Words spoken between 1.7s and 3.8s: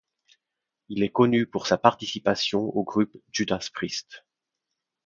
participation au groupe Judas